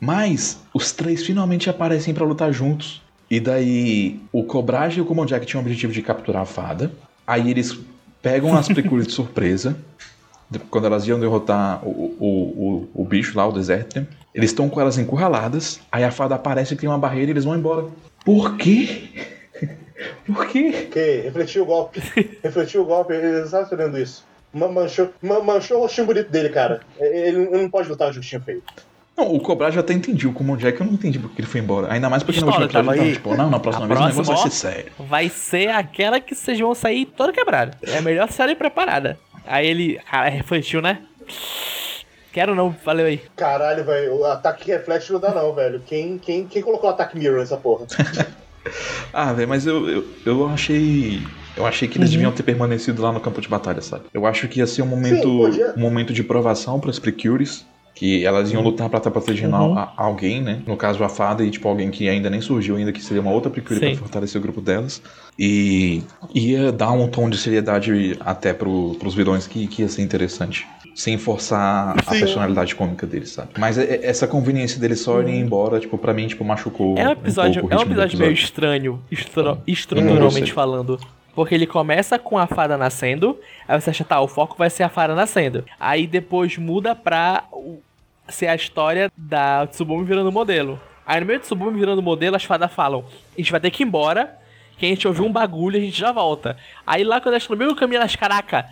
Mas 0.00 0.60
os 0.72 0.92
três 0.92 1.24
finalmente 1.24 1.68
aparecem 1.68 2.14
para 2.14 2.24
lutar 2.24 2.52
juntos. 2.52 3.02
E 3.30 3.40
daí 3.40 4.20
o 4.32 4.42
Cobrage 4.42 4.98
e 4.98 5.02
o 5.02 5.04
Common 5.04 5.26
Jack 5.26 5.44
tinham 5.44 5.60
o 5.60 5.64
objetivo 5.64 5.92
de 5.92 6.02
capturar 6.02 6.42
a 6.42 6.46
fada. 6.46 6.92
Aí 7.26 7.50
eles 7.50 7.78
pegam 8.22 8.56
as 8.56 8.68
Precure 8.68 9.04
de 9.04 9.12
surpresa. 9.12 9.76
Quando 10.70 10.86
elas 10.86 11.06
iam 11.06 11.20
derrotar 11.20 11.86
o, 11.86 12.16
o, 12.18 12.88
o, 12.96 13.02
o 13.02 13.04
bicho 13.04 13.36
lá, 13.36 13.46
o 13.46 13.52
Desertrium. 13.52 14.06
Eles 14.34 14.50
estão 14.50 14.68
com 14.68 14.80
elas 14.80 14.96
encurraladas. 14.96 15.80
Aí 15.92 16.04
a 16.04 16.10
fada 16.10 16.36
aparece 16.36 16.74
que 16.74 16.80
tem 16.80 16.88
uma 16.88 16.98
barreira 16.98 17.30
e 17.30 17.32
eles 17.32 17.44
vão 17.44 17.56
embora. 17.56 17.86
Por 18.24 18.56
quê? 18.56 19.08
Por 20.24 20.46
quê? 20.46 20.70
Porque 20.84 21.20
refletiu 21.24 21.64
o 21.64 21.66
golpe. 21.66 22.00
refletiu 22.42 22.82
o 22.82 22.84
golpe. 22.84 23.12
Ele 23.12 23.44
estava 23.44 23.64
esperando 23.64 23.98
isso. 23.98 24.24
Manchou, 24.52 25.12
manchou 25.22 25.78
o 25.78 25.80
rostinho 25.82 26.06
bonito 26.06 26.30
dele, 26.30 26.48
cara. 26.48 26.80
Ele 26.98 27.50
não 27.50 27.68
pode 27.68 27.88
lutar 27.88 28.10
de 28.10 28.18
rostinho 28.18 28.40
feio. 28.40 28.62
Não, 29.18 29.34
o 29.34 29.40
Cobra 29.40 29.68
já 29.72 29.80
até 29.80 29.92
entendi. 29.92 30.28
O 30.28 30.32
Common 30.32 30.56
Jack 30.56 30.80
eu 30.80 30.86
não 30.86 30.92
entendi 30.92 31.18
porque 31.18 31.40
ele 31.40 31.48
foi 31.48 31.60
embora. 31.60 31.92
Ainda 31.92 32.08
mais 32.08 32.22
porque 32.22 32.38
História, 32.38 32.56
na 32.56 32.64
última 32.64 32.80
episódio 32.80 33.02
ele 33.02 33.16
tava, 33.16 33.32
tipo, 33.32 33.36
não, 33.36 33.50
na 33.50 33.58
próxima 33.58 33.86
vez 33.88 33.98
próxima, 33.98 34.22
o 34.22 34.22
negócio 34.22 34.42
vai 34.42 34.50
ser 34.50 34.56
sério. 34.56 34.92
Vai 34.96 35.28
ser 35.28 35.68
aquela 35.70 36.20
que 36.20 36.36
vocês 36.36 36.60
vão 36.60 36.72
sair 36.72 37.04
toda 37.04 37.32
quebrada. 37.32 37.76
É 37.82 37.98
a 37.98 38.02
melhor 38.02 38.30
série 38.30 38.54
preparada. 38.54 39.18
Aí 39.44 39.66
ele, 39.66 39.98
cara, 40.08 40.28
refletiu, 40.28 40.80
né? 40.80 41.00
Quero 42.32 42.54
não, 42.54 42.72
valeu 42.84 43.06
aí. 43.06 43.20
Caralho, 43.34 43.84
velho, 43.84 44.14
o 44.18 44.24
ataque 44.24 44.70
reflete 44.70 45.12
não 45.12 45.18
dá 45.18 45.34
não, 45.34 45.52
velho. 45.52 45.82
Quem, 45.84 46.16
quem, 46.16 46.46
quem 46.46 46.62
colocou 46.62 46.88
o 46.88 46.92
ataque 46.92 47.18
mirror 47.18 47.40
nessa 47.40 47.56
porra? 47.56 47.86
ah, 49.12 49.32
velho, 49.32 49.48
mas 49.48 49.66
eu, 49.66 49.88
eu, 49.88 50.04
eu 50.24 50.48
achei. 50.48 51.20
Eu 51.56 51.66
achei 51.66 51.88
que 51.88 51.98
eles 51.98 52.10
uhum. 52.10 52.14
deviam 52.14 52.30
ter 52.30 52.44
permanecido 52.44 53.02
lá 53.02 53.10
no 53.10 53.18
campo 53.18 53.40
de 53.40 53.48
batalha, 53.48 53.80
sabe? 53.80 54.04
Eu 54.14 54.24
acho 54.26 54.46
que 54.46 54.60
ia 54.60 54.66
ser 54.66 54.82
um 54.82 54.86
momento, 54.86 55.52
Sim, 55.52 55.64
um 55.76 55.80
momento 55.80 56.12
de 56.12 56.22
provação 56.22 56.78
para 56.78 56.90
as 56.90 57.00
Precures 57.00 57.66
que 57.98 58.24
elas 58.24 58.52
iam 58.52 58.62
lutar 58.62 58.88
pra 58.88 58.98
estar 58.98 59.10
protegendo 59.10 59.56
uhum. 59.56 59.76
a, 59.76 59.92
a 59.96 60.04
alguém, 60.04 60.40
né? 60.40 60.62
No 60.64 60.76
caso, 60.76 61.02
a 61.02 61.08
fada 61.08 61.42
e, 61.44 61.50
tipo, 61.50 61.66
alguém 61.66 61.90
que 61.90 62.08
ainda 62.08 62.30
nem 62.30 62.40
surgiu 62.40 62.76
ainda, 62.76 62.92
que 62.92 63.02
seria 63.02 63.20
uma 63.20 63.32
outra 63.32 63.50
Precure 63.50 63.80
pra 63.80 63.96
fortalecer 63.96 64.38
o 64.38 64.42
grupo 64.42 64.60
delas. 64.60 65.02
E 65.36 66.04
ia 66.32 66.70
dar 66.70 66.92
um 66.92 67.08
tom 67.08 67.28
de 67.28 67.36
seriedade 67.36 68.16
até 68.20 68.52
pro, 68.52 68.94
pros 69.00 69.16
vilões 69.16 69.48
que, 69.48 69.66
que 69.66 69.82
ia 69.82 69.88
ser 69.88 70.02
interessante. 70.02 70.64
Sem 70.94 71.18
forçar 71.18 71.94
Sim. 71.94 72.04
a 72.06 72.10
personalidade 72.20 72.76
cômica 72.76 73.04
deles, 73.04 73.30
sabe? 73.30 73.50
Mas 73.58 73.76
é, 73.76 73.82
é, 73.82 74.06
essa 74.06 74.28
conveniência 74.28 74.78
deles 74.78 75.00
só 75.00 75.20
irem 75.20 75.34
uhum. 75.34 75.40
embora, 75.40 75.80
tipo, 75.80 75.98
pra 75.98 76.14
mim, 76.14 76.28
tipo, 76.28 76.44
machucou. 76.44 76.96
É 76.96 77.08
um 77.08 77.12
episódio, 77.12 77.66
um 77.66 77.68
é 77.68 77.76
um 77.76 77.80
episódio, 77.80 77.88
episódio, 77.88 78.18
meio 78.20 78.32
estranho, 78.32 79.02
estru 79.10 79.58
estruturalmente 79.66 80.52
falando. 80.52 81.00
Porque 81.34 81.54
ele 81.54 81.66
começa 81.66 82.16
com 82.16 82.38
a 82.38 82.46
fada 82.46 82.76
nascendo, 82.76 83.38
aí 83.66 83.80
você 83.80 83.90
acha, 83.90 84.04
tá, 84.04 84.20
o 84.20 84.28
foco 84.28 84.56
vai 84.56 84.70
ser 84.70 84.84
a 84.84 84.88
fada 84.88 85.16
nascendo. 85.16 85.64
Aí 85.78 86.06
depois 86.06 86.56
muda 86.58 86.94
pra 86.94 87.44
ser 88.28 88.48
a 88.48 88.54
história 88.54 89.10
da 89.16 89.66
Tsubumi 89.66 90.04
virando 90.04 90.32
modelo. 90.32 90.80
Aí 91.06 91.20
no 91.20 91.26
meio 91.26 91.38
de 91.38 91.46
Tsubumi 91.46 91.78
virando 91.78 92.02
modelo, 92.02 92.36
as 92.36 92.44
fadas 92.44 92.72
falam: 92.72 93.04
a 93.34 93.40
gente 93.40 93.50
vai 93.50 93.60
ter 93.60 93.70
que 93.70 93.82
ir 93.82 93.86
embora, 93.86 94.38
que 94.76 94.86
a 94.86 94.88
gente 94.88 95.06
ouviu 95.06 95.24
um 95.24 95.32
bagulho 95.32 95.76
e 95.76 95.80
a 95.80 95.84
gente 95.84 95.98
já 95.98 96.12
volta. 96.12 96.56
Aí 96.86 97.04
lá 97.04 97.20
quando 97.20 97.34
elas 97.34 97.48
no 97.48 97.56
meio 97.56 97.70
do 97.70 97.76
caminho, 97.76 98.00
elas, 98.00 98.14
caraca, 98.14 98.66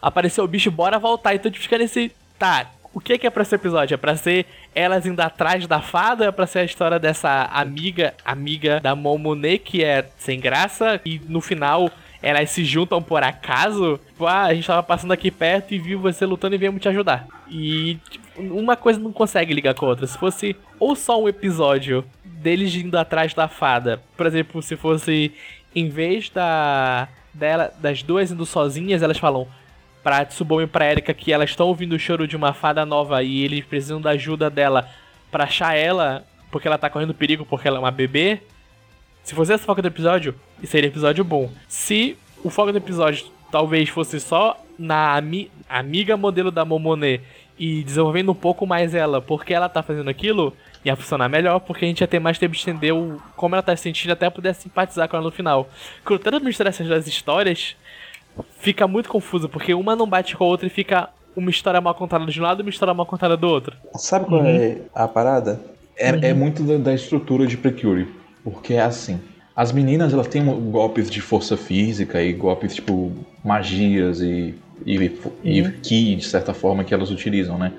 apareceu 0.00 0.44
o 0.44 0.48
bicho, 0.48 0.70
bora 0.70 0.98
voltar. 0.98 1.34
Então 1.34 1.50
gente 1.50 1.60
fica 1.60 1.78
nesse. 1.78 2.12
Tá, 2.38 2.70
o 2.92 3.00
que, 3.00 3.18
que 3.18 3.26
é 3.26 3.30
pra 3.30 3.42
esse 3.42 3.54
episódio? 3.54 3.94
É 3.94 3.96
pra 3.96 4.16
ser 4.16 4.46
elas 4.74 5.06
indo 5.06 5.20
atrás 5.20 5.66
da 5.66 5.80
fada? 5.80 6.26
É 6.26 6.32
pra 6.32 6.46
ser 6.46 6.60
a 6.60 6.64
história 6.64 6.98
dessa 6.98 7.48
amiga, 7.52 8.14
amiga 8.24 8.80
da 8.80 8.94
Momone, 8.94 9.58
que 9.58 9.84
é 9.84 10.08
sem 10.18 10.40
graça? 10.40 11.00
E 11.04 11.20
no 11.28 11.40
final 11.40 11.90
elas 12.22 12.50
se 12.50 12.64
juntam 12.64 13.02
por 13.02 13.22
acaso? 13.22 14.00
Tipo, 14.08 14.26
ah, 14.26 14.44
a 14.44 14.54
gente 14.54 14.66
tava 14.66 14.82
passando 14.82 15.12
aqui 15.12 15.30
perto 15.30 15.72
e 15.72 15.78
viu 15.78 16.00
você 16.00 16.26
lutando 16.26 16.54
e 16.54 16.58
viemos 16.58 16.82
te 16.82 16.88
ajudar. 16.88 17.26
E 17.48 17.98
tipo, 18.10 18.26
uma 18.38 18.76
coisa 18.76 18.98
não 18.98 19.12
consegue 19.12 19.52
ligar 19.52 19.74
com 19.74 19.86
a 19.86 19.90
outra. 19.90 20.06
Se 20.06 20.16
fosse 20.16 20.56
ou 20.78 20.94
só 20.94 21.22
um 21.22 21.28
episódio 21.28 22.04
deles 22.24 22.74
indo 22.74 22.96
atrás 22.96 23.34
da 23.34 23.48
fada, 23.48 24.00
por 24.16 24.26
exemplo, 24.26 24.62
se 24.62 24.76
fosse 24.76 25.32
em 25.74 25.88
vez 25.88 26.30
da 26.30 27.08
dela, 27.34 27.72
das 27.80 28.02
duas 28.02 28.30
indo 28.30 28.44
sozinhas, 28.46 29.02
elas 29.02 29.18
falam 29.18 29.46
pra 30.02 30.24
Tsubome 30.24 30.64
e 30.64 30.66
pra 30.66 30.90
Erika 30.90 31.12
que 31.12 31.32
elas 31.32 31.50
estão 31.50 31.66
ouvindo 31.66 31.94
o 31.94 31.98
choro 31.98 32.26
de 32.26 32.36
uma 32.36 32.52
fada 32.52 32.86
nova 32.86 33.22
e 33.22 33.42
eles 33.44 33.64
precisam 33.64 34.00
da 34.00 34.10
ajuda 34.10 34.48
dela 34.48 34.88
para 35.30 35.44
achar 35.44 35.76
ela, 35.76 36.24
porque 36.50 36.66
ela 36.66 36.78
tá 36.78 36.88
correndo 36.88 37.14
perigo 37.14 37.44
porque 37.44 37.68
ela 37.68 37.76
é 37.76 37.80
uma 37.80 37.90
bebê. 37.90 38.40
Se 39.22 39.34
fosse 39.34 39.52
esse 39.52 39.64
foco 39.64 39.82
do 39.82 39.88
episódio, 39.88 40.34
seria 40.64 40.88
episódio 40.88 41.22
bom. 41.22 41.50
Se 41.68 42.16
o 42.42 42.48
foco 42.48 42.72
do 42.72 42.78
episódio 42.78 43.26
talvez 43.50 43.88
fosse 43.88 44.20
só 44.20 44.58
na 44.78 45.16
ami 45.16 45.50
amiga 45.68 46.16
modelo 46.16 46.50
da 46.50 46.64
Momone 46.64 47.20
e 47.58 47.82
desenvolvendo 47.82 48.30
um 48.30 48.34
pouco 48.34 48.66
mais 48.66 48.94
ela, 48.94 49.20
porque 49.20 49.52
ela 49.52 49.68
tá 49.68 49.82
fazendo 49.82 50.08
aquilo, 50.08 50.54
ia 50.84 50.94
funcionar 50.94 51.28
melhor, 51.28 51.58
porque 51.60 51.84
a 51.84 51.88
gente 51.88 52.00
ia 52.00 52.06
ter 52.06 52.20
mais 52.20 52.38
tempo 52.38 52.54
de 52.54 52.62
entender 52.62 52.92
o, 52.92 53.20
como 53.36 53.54
ela 53.54 53.62
tá 53.62 53.74
se 53.76 53.82
sentindo 53.82 54.12
até 54.12 54.30
poder 54.30 54.54
simpatizar 54.54 55.08
com 55.08 55.16
ela 55.16 55.24
no 55.24 55.32
final. 55.32 55.68
Quando 56.04 56.20
tenta 56.20 56.38
misturar 56.40 56.70
essas 56.70 56.86
duas 56.86 57.06
histórias, 57.06 57.76
fica 58.58 58.86
muito 58.86 59.08
confuso, 59.08 59.48
porque 59.48 59.74
uma 59.74 59.96
não 59.96 60.06
bate 60.06 60.36
com 60.36 60.44
a 60.44 60.46
outra 60.46 60.66
e 60.66 60.70
fica 60.70 61.08
uma 61.34 61.50
história 61.50 61.80
mal 61.80 61.94
contada 61.94 62.24
de 62.26 62.40
um 62.40 62.42
lado 62.42 62.60
e 62.60 62.62
uma 62.62 62.70
história 62.70 62.94
mal 62.94 63.06
contada 63.06 63.36
do 63.36 63.46
outro. 63.46 63.76
Sabe 63.94 64.26
qual 64.26 64.40
uhum. 64.40 64.46
é 64.46 64.78
a 64.94 65.06
parada? 65.08 65.60
É, 65.96 66.10
é 66.10 66.12
uhum. 66.12 66.20
é 66.22 66.34
muito 66.34 66.62
da, 66.62 66.76
da, 66.76 66.94
estrutura 66.94 67.46
de 67.46 67.56
Precure. 67.56 68.08
Porque 68.42 68.74
é 68.74 68.82
assim. 68.82 69.20
As 69.54 69.72
meninas 69.72 70.12
elas 70.12 70.28
têm 70.28 70.44
golpes 70.70 71.10
de 71.10 71.20
força 71.20 71.56
física 71.56 72.22
e 72.22 72.32
golpes 72.32 72.76
tipo 72.76 73.12
magias 73.44 74.20
e, 74.20 74.54
e, 74.86 74.98
uhum. 74.98 75.12
e 75.44 75.70
ki, 75.82 76.16
de 76.16 76.24
certa 76.24 76.54
forma, 76.54 76.84
que 76.84 76.94
elas 76.94 77.10
utilizam, 77.10 77.58
né? 77.58 77.72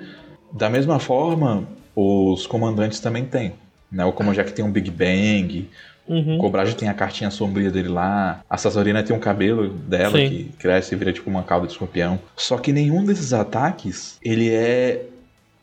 Da 0.51 0.69
mesma 0.69 0.99
forma, 0.99 1.67
os 1.95 2.47
comandantes 2.47 2.99
também 2.99 3.25
têm. 3.25 3.53
Né? 3.91 4.05
O 4.05 4.11
Komojak 4.11 4.53
tem 4.53 4.63
um 4.63 4.71
Big 4.71 4.89
Bang, 4.89 5.67
Uhum. 6.09 6.37
O 6.37 6.39
Cobrage 6.39 6.75
tem 6.75 6.89
a 6.89 6.93
cartinha 6.93 7.29
sombria 7.29 7.69
dele 7.69 7.87
lá. 7.87 8.43
A 8.49 8.57
Sazorina 8.57 9.03
tem 9.03 9.15
um 9.15 9.19
cabelo 9.19 9.69
dela 9.69 10.17
Sim. 10.17 10.27
que 10.27 10.43
cresce 10.57 10.95
e 10.95 10.97
vira 10.97 11.13
tipo 11.13 11.29
uma 11.29 11.43
cauda 11.43 11.67
de 11.67 11.73
escorpião. 11.73 12.19
Só 12.35 12.57
que 12.57 12.73
nenhum 12.73 13.05
desses 13.05 13.31
ataques, 13.31 14.17
ele 14.23 14.51
é 14.51 15.05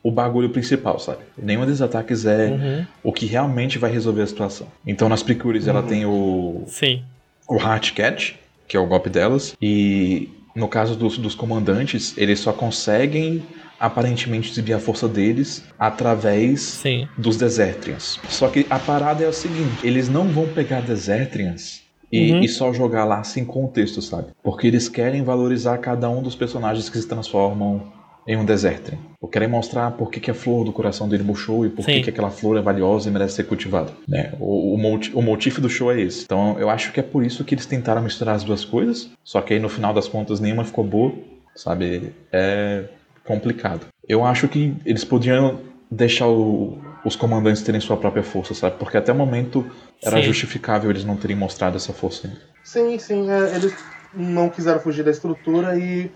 o 0.05 0.11
bagulho 0.11 0.49
principal, 0.50 1.00
sabe? 1.00 1.19
Nenhum 1.37 1.66
desses 1.66 1.83
ataques 1.83 2.25
é 2.25 2.47
uhum. 2.47 2.87
o 3.02 3.12
que 3.12 3.26
realmente 3.26 3.76
vai 3.76 3.90
resolver 3.90 4.23
a 4.23 4.26
situação. 4.26 4.69
Então 4.87 5.09
nas 5.09 5.21
Precures 5.21 5.64
uhum. 5.64 5.71
ela 5.71 5.83
tem 5.83 6.07
o. 6.07 6.62
Sim. 6.69 7.02
O 7.49 7.57
Heart 7.57 7.93
Cat, 7.95 8.38
que 8.69 8.76
é 8.76 8.81
o 8.81 8.87
golpe 8.87 9.11
delas. 9.11 9.57
E 9.61 10.31
no 10.56 10.66
caso 10.66 10.96
dos, 10.96 11.18
dos 11.18 11.34
comandantes, 11.34 12.14
eles 12.16 12.40
só 12.40 12.52
conseguem 12.52 13.42
aparentemente 13.78 14.52
desviar 14.52 14.78
a 14.78 14.82
força 14.82 15.06
deles 15.06 15.62
através 15.78 16.62
Sim. 16.62 17.06
dos 17.16 17.36
Desertrians. 17.36 18.18
Só 18.28 18.48
que 18.48 18.66
a 18.70 18.78
parada 18.78 19.22
é 19.22 19.28
o 19.28 19.32
seguinte: 19.32 19.86
eles 19.86 20.08
não 20.08 20.26
vão 20.28 20.48
pegar 20.48 20.80
Desertrians 20.80 21.82
e, 22.10 22.32
uhum. 22.32 22.40
e, 22.40 22.48
só 22.48 22.72
jogar 22.72 23.04
lá 23.04 23.22
sem 23.22 23.44
contexto, 23.44 24.00
sabe? 24.00 24.28
Porque 24.42 24.66
eles 24.66 24.88
querem 24.88 25.22
valorizar 25.22 25.78
cada 25.78 26.08
um 26.08 26.22
dos 26.22 26.34
personagens 26.34 26.88
que 26.88 26.98
se 26.98 27.06
transformam 27.06 27.92
em 28.26 28.37
um 28.37 28.45
Desertrian. 28.45 28.99
Ou 29.21 29.28
querem 29.28 29.49
mostrar 29.49 29.92
por 29.92 30.11
que, 30.11 30.21
que 30.21 30.30
a 30.30 30.35
flor 30.35 30.64
do 30.64 30.73
coração 30.73 31.09
dele 31.09 31.23
murchou 31.23 31.64
e 31.64 31.71
por 31.71 31.85
que, 31.85 32.02
que 32.02 32.11
aquela 32.11 32.30
flor 32.30 32.56
é 32.56 32.61
valiosa 32.61 33.09
e 33.09 33.12
merece 33.12 33.37
ser 33.37 33.45
cultivada. 33.45 33.92
Né? 34.06 34.33
O, 34.40 34.75
o, 34.75 35.00
o 35.14 35.23
motivo 35.23 35.61
do 35.61 35.68
show 35.68 35.92
é 35.92 36.00
esse. 36.00 36.25
Então 36.25 36.59
eu 36.59 36.68
acho 36.68 36.92
que 36.92 37.00
é 37.00 37.02
por 37.02 37.25
isso 37.25 37.45
que 37.45 37.54
eles 37.54 37.66
tentaram 37.66 38.02
misturar 38.02 38.35
as 38.35 38.45
duas 38.45 38.64
coisas, 38.64 39.11
só 39.23 39.40
que 39.40 39.54
aí 39.54 39.61
no 39.61 39.68
final 39.68 39.95
das 39.95 40.09
contas 40.09 40.40
nenhuma 40.40 40.64
ficou 40.64 40.85
boa, 40.85 41.12
sabe? 41.54 42.12
É 42.33 42.85
complicado. 43.25 43.87
Eu 44.09 44.25
acho 44.25 44.49
que 44.49 44.75
eles 44.85 45.04
podiam 45.04 45.61
deixar 45.90 46.28
o, 46.28 46.78
os 47.04 47.16
comandantes 47.16 47.62
terem 47.62 47.80
sua 47.80 47.97
própria 47.97 48.23
força, 48.23 48.54
sabe? 48.54 48.76
Porque 48.78 48.97
até 48.97 49.12
o 49.12 49.14
momento 49.14 49.64
era 50.02 50.16
sim. 50.16 50.23
justificável 50.23 50.90
eles 50.90 51.04
não 51.04 51.16
terem 51.16 51.37
mostrado 51.37 51.76
essa 51.76 51.92
força. 51.92 52.30
Sim, 52.64 52.99
sim. 52.99 53.30
É, 53.30 53.56
eles 53.56 53.75
não 54.14 54.49
quiseram 54.49 54.80
fugir 54.80 55.04
da 55.04 55.11
estrutura 55.11 55.78
e 55.78 56.11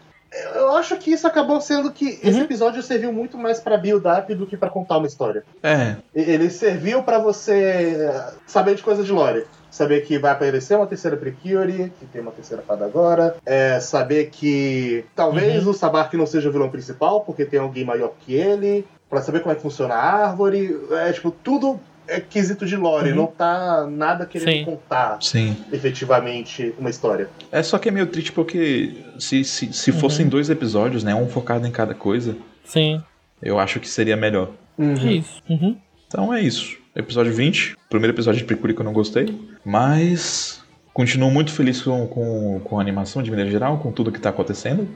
eu 0.54 0.76
acho 0.76 0.96
que 0.96 1.10
isso 1.10 1.26
acabou 1.26 1.60
sendo 1.60 1.90
que 1.90 2.04
uhum. 2.04 2.18
esse 2.22 2.40
episódio 2.40 2.82
serviu 2.82 3.12
muito 3.12 3.36
mais 3.36 3.58
para 3.58 3.76
build-up 3.76 4.32
do 4.34 4.46
que 4.46 4.56
para 4.56 4.70
contar 4.70 4.98
uma 4.98 5.06
história. 5.06 5.44
É. 5.62 5.96
Ele 6.14 6.48
serviu 6.50 7.02
para 7.02 7.18
você 7.18 8.08
saber 8.46 8.74
de 8.76 8.82
coisas 8.82 9.04
de 9.04 9.12
lore. 9.12 9.44
Saber 9.70 10.00
que 10.00 10.18
vai 10.18 10.32
aparecer 10.32 10.76
uma 10.76 10.86
terceira 10.86 11.16
Precure, 11.16 11.92
que 11.98 12.06
tem 12.06 12.20
uma 12.20 12.32
terceira 12.32 12.62
fada 12.62 12.84
agora. 12.84 13.36
É, 13.46 13.78
saber 13.78 14.30
que 14.30 15.04
talvez 15.14 15.64
uhum. 15.64 15.70
o 15.70 15.74
Sabark 15.74 16.16
não 16.16 16.26
seja 16.26 16.48
o 16.48 16.52
vilão 16.52 16.68
principal, 16.68 17.20
porque 17.20 17.44
tem 17.44 17.60
alguém 17.60 17.84
maior 17.84 18.12
que 18.20 18.34
ele. 18.34 18.84
para 19.08 19.22
saber 19.22 19.40
como 19.40 19.52
é 19.52 19.54
que 19.54 19.62
funciona 19.62 19.94
a 19.94 20.26
árvore. 20.26 20.76
É, 20.90 21.12
tipo, 21.12 21.30
tudo 21.30 21.78
é 22.10 22.20
quesito 22.20 22.66
de 22.66 22.76
lore, 22.76 23.10
uhum. 23.10 23.16
não 23.16 23.26
tá 23.26 23.86
nada 23.86 24.26
querendo 24.26 24.52
Sim. 24.52 24.64
contar 24.64 25.18
Sim. 25.22 25.56
efetivamente 25.72 26.74
uma 26.78 26.90
história. 26.90 27.28
É 27.52 27.62
só 27.62 27.78
que 27.78 27.88
é 27.88 27.92
meio 27.92 28.06
triste 28.06 28.32
porque 28.32 28.96
se, 29.18 29.44
se, 29.44 29.72
se 29.72 29.90
uhum. 29.90 29.98
fossem 29.98 30.28
dois 30.28 30.50
episódios, 30.50 31.04
né? 31.04 31.14
Um 31.14 31.28
focado 31.28 31.66
em 31.66 31.70
cada 31.70 31.94
coisa. 31.94 32.36
Sim. 32.64 33.02
Eu 33.40 33.58
acho 33.58 33.80
que 33.80 33.88
seria 33.88 34.16
melhor. 34.16 34.50
Uhum. 34.76 35.08
É 35.08 35.12
isso. 35.12 35.42
Uhum. 35.48 35.76
Então 36.06 36.34
é 36.34 36.40
isso. 36.42 36.76
Episódio 36.94 37.32
20. 37.32 37.76
Primeiro 37.88 38.14
episódio 38.14 38.38
de 38.38 38.44
Precure 38.44 38.74
que 38.74 38.80
eu 38.80 38.84
não 38.84 38.92
gostei. 38.92 39.38
Mas 39.64 40.59
continuo 40.92 41.30
muito 41.30 41.52
feliz 41.52 41.82
com, 41.82 42.06
com, 42.06 42.60
com 42.60 42.78
a 42.78 42.80
animação 42.80 43.22
de 43.22 43.30
maneira 43.30 43.50
geral, 43.50 43.78
com 43.78 43.92
tudo 43.92 44.12
que 44.12 44.20
tá 44.20 44.30
acontecendo. 44.30 44.88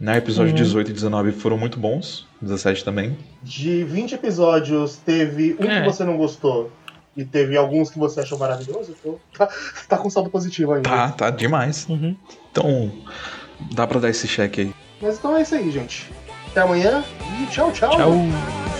Né, 0.00 0.18
episódio 0.18 0.50
uhum. 0.50 0.56
18 0.56 0.90
e 0.90 0.94
19 0.94 1.32
foram 1.32 1.56
muito 1.56 1.78
bons, 1.78 2.26
17 2.42 2.84
também. 2.84 3.16
De 3.42 3.82
20 3.84 4.14
episódios, 4.14 4.96
teve 4.96 5.56
um 5.58 5.64
é. 5.64 5.80
que 5.80 5.86
você 5.86 6.04
não 6.04 6.16
gostou 6.16 6.70
e 7.16 7.24
teve 7.24 7.56
alguns 7.56 7.90
que 7.90 7.98
você 7.98 8.20
achou 8.20 8.38
maravilhoso, 8.38 8.94
então 9.00 9.18
tá, 9.36 9.48
tá 9.88 9.96
com 9.96 10.10
saldo 10.10 10.28
positivo 10.28 10.74
ainda. 10.74 10.88
Tá, 10.88 11.08
tá 11.10 11.30
demais. 11.30 11.88
Uhum. 11.88 12.14
Então, 12.50 12.92
dá 13.72 13.86
pra 13.86 13.98
dar 13.98 14.10
esse 14.10 14.28
cheque 14.28 14.60
aí. 14.60 14.74
Mas 15.00 15.18
então 15.18 15.36
é 15.36 15.42
isso 15.42 15.54
aí, 15.54 15.70
gente. 15.70 16.10
Até 16.50 16.60
amanhã 16.60 17.02
e 17.42 17.46
tchau, 17.46 17.72
tchau. 17.72 17.90
Tchau. 17.90 18.12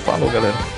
Falou, 0.04 0.30
galera. 0.30 0.75